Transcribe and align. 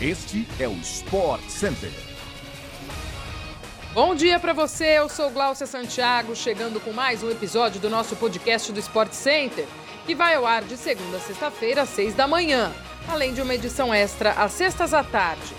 Este 0.00 0.46
é 0.60 0.68
o 0.68 0.74
Sport 0.74 1.42
Center. 1.48 1.90
Bom 3.92 4.14
dia 4.14 4.38
para 4.38 4.52
você, 4.52 4.96
eu 4.98 5.08
sou 5.08 5.28
Glaucia 5.28 5.66
Santiago, 5.66 6.36
chegando 6.36 6.78
com 6.78 6.92
mais 6.92 7.24
um 7.24 7.30
episódio 7.32 7.80
do 7.80 7.90
nosso 7.90 8.14
podcast 8.14 8.70
do 8.70 8.78
Sport 8.78 9.12
Center, 9.12 9.66
que 10.06 10.14
vai 10.14 10.36
ao 10.36 10.46
ar 10.46 10.62
de 10.62 10.76
segunda 10.76 11.16
a 11.16 11.20
sexta-feira, 11.20 11.82
às 11.82 11.88
seis 11.88 12.14
da 12.14 12.28
manhã, 12.28 12.72
além 13.08 13.34
de 13.34 13.42
uma 13.42 13.52
edição 13.52 13.92
extra 13.92 14.30
às 14.34 14.52
sextas 14.52 14.94
à 14.94 15.02
tarde. 15.02 15.52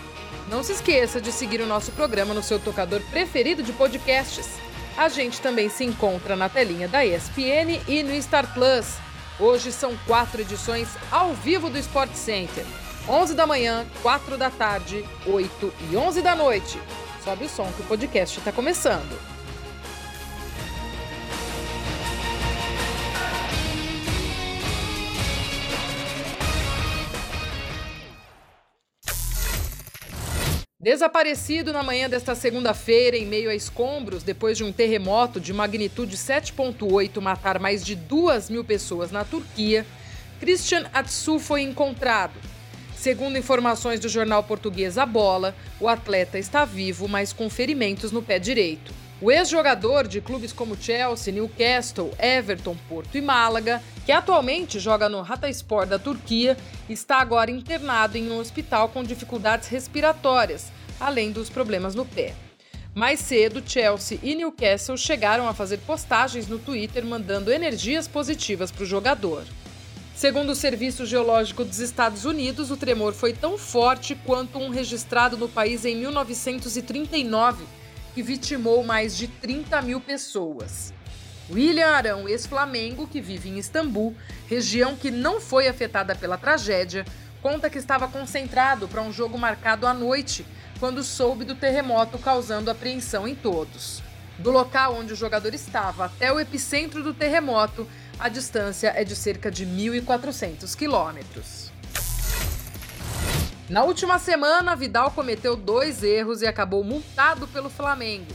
Não 0.50 0.64
se 0.64 0.71
esqueça 0.71 1.20
de 1.20 1.34
seguir 1.34 1.60
o 1.60 1.68
nosso 1.68 1.92
programa 1.92 2.34
no 2.34 2.42
seu 2.42 2.60
tocador 2.60 3.02
preferido 3.12 3.62
de 3.62 3.74
podcasts. 3.74 4.48
A 4.96 5.10
gente 5.10 5.42
também 5.42 5.68
se 5.68 5.84
encontra 5.84 6.38
na 6.38 6.48
telinha 6.48 6.88
da 6.88 7.06
ESPN 7.06 7.82
e 7.90 8.04
no 8.04 8.21
Star 8.21 8.54
Plus. 8.54 8.96
Hoje 9.38 9.70
são 9.74 9.98
quatro 10.08 10.40
edições 10.40 10.88
ao 11.12 11.34
vivo 11.34 11.70
do 11.70 11.78
Sport 11.78 12.14
Center. 12.14 12.66
11 13.10 13.34
da 13.34 13.48
manhã, 13.48 13.88
4 14.04 14.38
da 14.38 14.52
tarde, 14.52 15.04
8 15.26 15.73
e 15.91 15.98
11 15.98 16.22
da 16.22 16.36
noite. 16.36 16.80
Sobe 17.23 17.45
o 17.45 17.49
som 17.49 17.66
que 17.72 17.82
o 17.82 17.85
podcast 17.85 18.38
está 18.38 18.52
começando. 18.52 19.20
Desaparecido 30.80 31.73
na 31.73 31.82
manhã 31.82 32.07
desta 32.07 32.35
segunda-feira, 32.35 33.18
em 33.18 33.26
meio 33.26 33.49
a 33.49 33.55
escombros, 33.55 34.21
depois 34.21 34.55
de 34.55 34.63
um 34.63 34.71
terremoto 34.71 35.40
de 35.40 35.52
magnitude 35.52 36.16
7,8 36.16 37.20
matar 37.20 37.57
mais 37.57 37.84
de 37.84 37.96
2 37.96 38.52
mil 38.52 38.63
pessoas 38.63 39.10
na 39.10 39.26
Turquia, 39.26 39.84
Christian 40.40 40.88
Atsu 40.94 41.40
foi 41.40 41.63
encontrado. 41.63 42.59
Segundo 42.99 43.38
informações 43.38 43.98
do 44.02 44.09
jornal 44.09 44.44
português 44.44 44.98
A 44.98 45.05
Bola, 45.05 45.55
o 45.80 45.88
atleta 45.88 46.38
está 46.38 46.66
vivo, 46.66 47.07
mas 47.07 47.32
com 47.32 47.49
ferimentos 47.49 48.12
no 48.12 48.21
pé 48.21 48.37
direito. 48.40 48.93
O 49.21 49.32
ex-jogador 49.32 50.05
de 50.05 50.20
clubes 50.20 50.51
como 50.51 50.76
Chelsea, 50.76 51.34
Newcastle, 51.34 52.12
Everton, 52.20 52.76
Porto 52.90 53.18
e 53.18 53.21
Málaga, 53.21 53.82
que 54.05 54.12
atualmente 54.12 54.82
joga 54.82 55.07
no 55.07 55.21
Hatayspor 55.21 55.85
da 55.85 55.98
Turquia, 55.98 56.57
está 56.90 57.21
agora 57.21 57.49
internado 57.49 58.18
em 58.18 58.29
um 58.29 58.37
hospital 58.37 58.90
com 58.90 59.02
dificuldades 59.02 59.70
respiratórias, 59.70 60.70
além 60.99 61.31
dos 61.31 61.49
problemas 61.49 61.96
no 61.96 62.04
pé. 62.04 62.35
Mais 62.93 63.21
cedo, 63.21 63.63
Chelsea 63.65 64.19
e 64.22 64.35
Newcastle 64.35 64.97
chegaram 64.97 65.47
a 65.47 65.53
fazer 65.53 65.78
postagens 65.78 66.50
no 66.50 66.59
Twitter 66.59 67.06
mandando 67.06 67.50
energias 67.50 68.09
positivas 68.09 68.74
para 68.74 68.84
o 68.84 68.85
jogador. 68.85 69.46
Segundo 70.19 70.50
o 70.50 70.56
Serviço 70.56 71.06
Geológico 71.06 71.63
dos 71.63 71.79
Estados 71.79 72.25
Unidos, 72.25 72.72
o 72.72 72.75
tremor 72.75 73.13
foi 73.13 73.31
tão 73.31 73.57
forte 73.57 74.16
quanto 74.25 74.59
um 74.59 74.69
registrado 74.69 75.38
no 75.38 75.47
país 75.47 75.85
em 75.85 75.95
1939, 75.95 77.63
que 78.13 78.22
vitimou 78.22 78.84
mais 78.84 79.16
de 79.16 79.29
30 79.29 79.81
mil 79.81 80.01
pessoas. 80.01 80.94
William 81.50 81.88
Arão, 81.88 82.28
ex-Flamengo, 82.28 83.07
que 83.07 83.22
vive 83.22 83.47
em 83.47 83.59
Istambul, 83.59 84.13
região 84.50 84.94
que 84.94 85.09
não 85.09 85.40
foi 85.40 85.69
afetada 85.69 86.13
pela 86.13 86.38
tragédia, 86.38 87.06
conta 87.41 87.69
que 87.69 87.78
estava 87.78 88.06
concentrado 88.09 88.90
para 88.90 89.01
um 89.01 89.13
jogo 89.13 89.38
marcado 89.38 89.88
à 89.88 89.94
noite, 89.94 90.45
quando 90.81 91.01
soube 91.01 91.45
do 91.45 91.56
terremoto 91.56 92.17
causando 92.17 92.69
apreensão 92.69 93.25
em 93.25 93.35
todos. 93.35 94.03
Do 94.38 94.51
local 94.51 94.95
onde 94.95 95.13
o 95.13 95.16
jogador 95.16 95.53
estava 95.53 96.06
até 96.06 96.29
o 96.31 96.41
epicentro 96.41 97.01
do 97.03 97.13
terremoto, 97.13 97.88
a 98.19 98.28
distância 98.28 98.91
é 98.95 99.06
de 99.06 99.16
cerca 99.16 99.50
de 99.50 99.66
1.400 99.66 100.75
quilômetros. 100.75 101.72
Na 103.69 103.84
última 103.84 104.19
semana, 104.19 104.75
Vidal 104.75 105.12
cometeu 105.12 105.56
dois 105.56 106.03
erros 106.03 106.41
e 106.41 106.47
acabou 106.47 106.84
multado 106.84 107.47
pelo 107.47 107.69
Flamengo. 107.69 108.34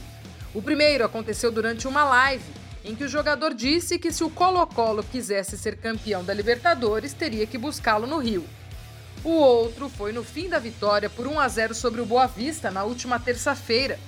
O 0.54 0.62
primeiro 0.62 1.04
aconteceu 1.04 1.50
durante 1.52 1.86
uma 1.86 2.04
live, 2.04 2.44
em 2.82 2.94
que 2.94 3.04
o 3.04 3.08
jogador 3.08 3.52
disse 3.52 3.98
que 3.98 4.12
se 4.12 4.24
o 4.24 4.30
Colo-Colo 4.30 5.02
quisesse 5.02 5.58
ser 5.58 5.76
campeão 5.76 6.24
da 6.24 6.32
Libertadores, 6.32 7.12
teria 7.12 7.46
que 7.46 7.58
buscá-lo 7.58 8.06
no 8.06 8.18
Rio. 8.18 8.44
O 9.22 9.30
outro 9.30 9.88
foi 9.88 10.12
no 10.12 10.22
fim 10.22 10.48
da 10.48 10.58
vitória 10.58 11.10
por 11.10 11.26
1 11.26 11.40
a 11.40 11.48
0 11.48 11.74
sobre 11.74 12.00
o 12.00 12.06
Boa 12.06 12.26
Vista 12.26 12.70
na 12.70 12.84
última 12.84 13.18
terça-feira, 13.18 13.98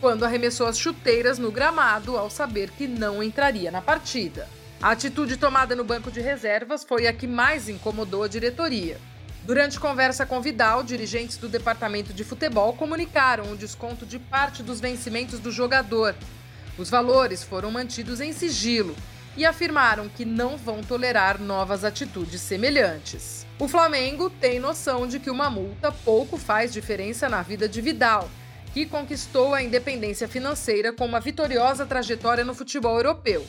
quando 0.00 0.24
arremessou 0.24 0.66
as 0.66 0.78
chuteiras 0.78 1.38
no 1.38 1.50
gramado 1.50 2.18
ao 2.18 2.28
saber 2.28 2.70
que 2.70 2.88
não 2.88 3.22
entraria 3.22 3.70
na 3.70 3.80
partida. 3.80 4.48
A 4.82 4.90
atitude 4.90 5.36
tomada 5.36 5.76
no 5.76 5.84
banco 5.84 6.10
de 6.10 6.20
reservas 6.20 6.82
foi 6.82 7.06
a 7.06 7.12
que 7.12 7.24
mais 7.24 7.68
incomodou 7.68 8.24
a 8.24 8.28
diretoria. 8.28 8.98
Durante 9.44 9.78
conversa 9.78 10.26
com 10.26 10.40
Vidal, 10.40 10.82
dirigentes 10.82 11.36
do 11.36 11.48
departamento 11.48 12.12
de 12.12 12.24
futebol 12.24 12.72
comunicaram 12.72 13.52
o 13.52 13.56
desconto 13.56 14.04
de 14.04 14.18
parte 14.18 14.60
dos 14.60 14.80
vencimentos 14.80 15.38
do 15.38 15.52
jogador. 15.52 16.16
Os 16.76 16.90
valores 16.90 17.44
foram 17.44 17.70
mantidos 17.70 18.20
em 18.20 18.32
sigilo 18.32 18.96
e 19.36 19.46
afirmaram 19.46 20.08
que 20.08 20.24
não 20.24 20.56
vão 20.56 20.82
tolerar 20.82 21.40
novas 21.40 21.84
atitudes 21.84 22.40
semelhantes. 22.40 23.46
O 23.60 23.68
Flamengo 23.68 24.30
tem 24.30 24.58
noção 24.58 25.06
de 25.06 25.20
que 25.20 25.30
uma 25.30 25.48
multa 25.48 25.92
pouco 25.92 26.36
faz 26.36 26.72
diferença 26.72 27.28
na 27.28 27.40
vida 27.40 27.68
de 27.68 27.80
Vidal, 27.80 28.28
que 28.74 28.84
conquistou 28.84 29.54
a 29.54 29.62
independência 29.62 30.26
financeira 30.26 30.92
com 30.92 31.06
uma 31.06 31.20
vitoriosa 31.20 31.86
trajetória 31.86 32.44
no 32.44 32.52
futebol 32.52 32.96
europeu. 32.96 33.46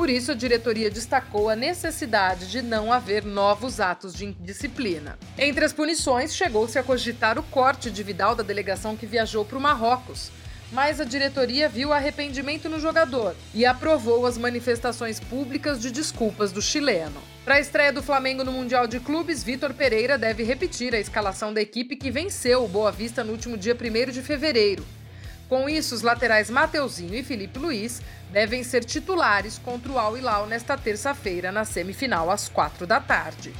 Por 0.00 0.08
isso, 0.08 0.32
a 0.32 0.34
diretoria 0.34 0.90
destacou 0.90 1.50
a 1.50 1.54
necessidade 1.54 2.50
de 2.50 2.62
não 2.62 2.90
haver 2.90 3.22
novos 3.22 3.80
atos 3.80 4.14
de 4.14 4.24
indisciplina. 4.24 5.18
Entre 5.36 5.62
as 5.62 5.74
punições, 5.74 6.34
chegou-se 6.34 6.78
a 6.78 6.82
cogitar 6.82 7.38
o 7.38 7.42
corte 7.42 7.90
de 7.90 8.02
Vidal 8.02 8.34
da 8.34 8.42
delegação 8.42 8.96
que 8.96 9.04
viajou 9.04 9.44
para 9.44 9.58
o 9.58 9.60
Marrocos, 9.60 10.30
mas 10.72 11.02
a 11.02 11.04
diretoria 11.04 11.68
viu 11.68 11.92
arrependimento 11.92 12.66
no 12.66 12.80
jogador 12.80 13.36
e 13.52 13.66
aprovou 13.66 14.24
as 14.24 14.38
manifestações 14.38 15.20
públicas 15.20 15.82
de 15.82 15.90
desculpas 15.90 16.50
do 16.50 16.62
chileno. 16.62 17.20
Para 17.44 17.56
a 17.56 17.60
estreia 17.60 17.92
do 17.92 18.02
Flamengo 18.02 18.42
no 18.42 18.52
Mundial 18.52 18.86
de 18.86 19.00
Clubes, 19.00 19.44
Vitor 19.44 19.74
Pereira 19.74 20.16
deve 20.16 20.42
repetir 20.42 20.94
a 20.94 20.98
escalação 20.98 21.52
da 21.52 21.60
equipe 21.60 21.94
que 21.94 22.10
venceu 22.10 22.64
o 22.64 22.68
Boa 22.68 22.90
Vista 22.90 23.22
no 23.22 23.32
último 23.32 23.58
dia 23.58 23.76
1 23.76 24.12
de 24.12 24.22
fevereiro. 24.22 24.82
Com 25.50 25.68
isso, 25.68 25.96
os 25.96 26.02
laterais 26.02 26.48
Mateuzinho 26.48 27.12
e 27.12 27.24
Felipe 27.24 27.58
Luiz 27.58 28.00
devem 28.30 28.62
ser 28.62 28.84
titulares 28.84 29.58
contra 29.58 29.90
o 29.90 29.98
Al 29.98 30.16
Hilal 30.16 30.46
nesta 30.46 30.78
terça-feira, 30.78 31.50
na 31.50 31.64
semifinal, 31.64 32.30
às 32.30 32.48
quatro 32.48 32.86
da 32.86 33.00
tarde. 33.00 33.52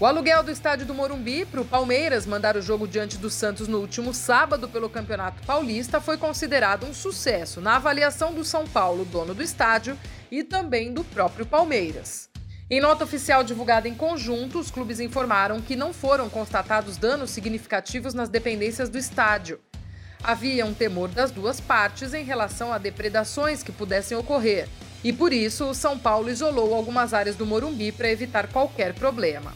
O 0.00 0.06
aluguel 0.06 0.42
do 0.42 0.50
estádio 0.50 0.86
do 0.86 0.94
Morumbi 0.94 1.44
para 1.44 1.60
o 1.60 1.66
Palmeiras 1.66 2.24
mandar 2.24 2.56
o 2.56 2.62
jogo 2.62 2.88
diante 2.88 3.18
do 3.18 3.28
Santos 3.28 3.68
no 3.68 3.78
último 3.78 4.14
sábado 4.14 4.66
pelo 4.70 4.88
Campeonato 4.88 5.44
Paulista 5.46 6.00
foi 6.00 6.16
considerado 6.16 6.86
um 6.86 6.94
sucesso 6.94 7.60
na 7.60 7.76
avaliação 7.76 8.32
do 8.32 8.42
São 8.42 8.66
Paulo, 8.66 9.04
dono 9.04 9.34
do 9.34 9.42
estádio, 9.42 9.98
e 10.30 10.42
também 10.42 10.94
do 10.94 11.04
próprio 11.04 11.44
Palmeiras. 11.44 12.30
Em 12.70 12.80
nota 12.80 13.04
oficial 13.04 13.44
divulgada 13.44 13.86
em 13.86 13.94
conjunto, 13.94 14.58
os 14.58 14.70
clubes 14.70 14.98
informaram 14.98 15.60
que 15.60 15.76
não 15.76 15.92
foram 15.92 16.30
constatados 16.30 16.96
danos 16.96 17.28
significativos 17.28 18.14
nas 18.14 18.30
dependências 18.30 18.88
do 18.88 18.96
estádio. 18.96 19.60
Havia 20.22 20.66
um 20.66 20.74
temor 20.74 21.08
das 21.08 21.30
duas 21.30 21.60
partes 21.60 22.12
em 22.12 22.22
relação 22.22 22.72
a 22.72 22.78
depredações 22.78 23.62
que 23.62 23.72
pudessem 23.72 24.16
ocorrer, 24.16 24.68
e 25.02 25.12
por 25.12 25.32
isso 25.32 25.64
o 25.64 25.74
São 25.74 25.98
Paulo 25.98 26.28
isolou 26.28 26.74
algumas 26.74 27.14
áreas 27.14 27.36
do 27.36 27.46
Morumbi 27.46 27.90
para 27.90 28.10
evitar 28.10 28.48
qualquer 28.48 28.92
problema. 28.92 29.52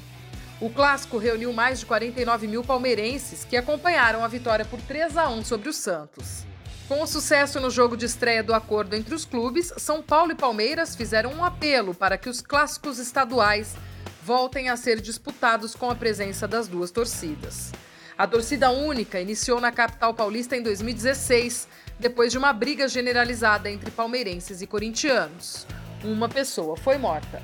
O 0.61 0.71
clássico 0.71 1.19
reuniu 1.19 1.53
mais 1.53 1.81
de 1.81 1.87
49 1.87 2.47
mil 2.47 2.65
palmeirenses 2.65 3.45
que 3.45 3.57
acompanharam 3.57 4.25
a 4.25 4.29
vitória 4.29 4.65
por 4.65 4.81
3 4.81 5.17
a 5.19 5.29
1 5.29 5.45
sobre 5.45 5.69
o 5.69 5.73
Santos. 5.73 6.47
Com 6.89 7.03
o 7.03 7.07
sucesso 7.07 7.61
no 7.61 7.71
jogo 7.71 7.97
de 7.97 8.07
estreia 8.07 8.43
do 8.43 8.55
acordo 8.55 8.95
entre 8.95 9.15
os 9.15 9.25
clubes, 9.25 9.73
São 9.77 10.03
Paulo 10.03 10.33
e 10.33 10.35
Palmeiras 10.35 10.97
fizeram 10.97 11.33
um 11.33 11.45
apelo 11.45 11.95
para 11.95 12.17
que 12.17 12.29
os 12.29 12.41
clássicos 12.41 12.99
estaduais 12.99 13.75
voltem 14.23 14.71
a 14.71 14.77
ser 14.77 15.01
disputados 15.01 15.75
com 15.75 15.91
a 15.91 15.95
presença 15.95 16.49
das 16.49 16.69
duas 16.69 16.91
torcidas. 16.91 17.73
A 18.17 18.29
torcida 18.29 18.71
única 18.71 19.21
iniciou 19.21 19.61
na 19.61 19.73
capital 19.73 20.15
paulista 20.15 20.57
em 20.57 20.63
2016, 20.63 21.67
depois 21.99 22.31
de 22.31 22.39
uma 22.39 22.53
briga 22.53 22.87
generalizada 22.87 23.69
entre 23.69 23.91
palmeirenses 23.91 24.63
e 24.63 24.67
corintianos. 24.69 25.67
Uma 26.05 26.29
pessoa 26.29 26.77
foi 26.77 26.97
morta. 26.97 27.43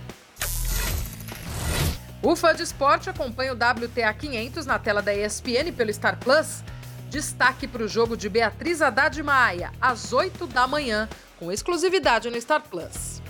O 2.23 2.37
fã 2.37 2.55
de 2.55 2.63
esporte 2.63 3.11
acompanha 3.11 3.53
o 3.53 3.57
WTA 3.57 4.13
500 4.15 4.65
na 4.65 4.79
tela 4.79 5.03
da 5.03 5.13
ESPN 5.13 5.73
pelo 5.77 5.93
Star 5.93 6.17
Plus. 6.19 6.63
Destaque 7.09 7.67
para 7.67 7.83
o 7.83 7.89
jogo 7.89 8.17
de 8.17 8.29
Beatriz 8.29 8.81
Haddad 8.81 9.21
Maia, 9.25 9.73
às 9.81 10.13
8 10.13 10.47
da 10.47 10.69
manhã, 10.69 11.09
com 11.37 11.51
exclusividade 11.51 12.31
no 12.31 12.41
Star 12.41 12.63
Plus. 12.63 13.21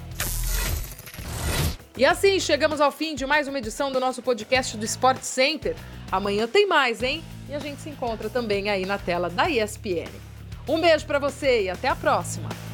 E 1.97 2.05
assim 2.05 2.39
chegamos 2.39 2.81
ao 2.81 2.91
fim 2.91 3.15
de 3.15 3.25
mais 3.25 3.49
uma 3.49 3.59
edição 3.59 3.91
do 3.91 4.01
nosso 4.01 4.21
podcast 4.23 4.77
do 4.77 4.85
Sport 4.85 5.23
Center. 5.23 5.77
Amanhã 6.11 6.47
tem 6.47 6.67
mais, 6.67 7.03
hein? 7.03 7.23
E 7.49 7.55
a 7.55 7.59
gente 7.59 7.81
se 7.81 7.91
encontra 7.91 8.29
também 8.29 8.69
aí 8.69 8.87
na 8.87 8.99
tela 8.99 9.29
da 9.29 9.49
ESPN. 9.49 10.11
Um 10.69 10.81
beijo 10.81 11.07
para 11.07 11.19
você 11.19 11.65
e 11.65 11.71
até 11.71 11.89
a 11.89 11.97
próxima! 11.97 12.70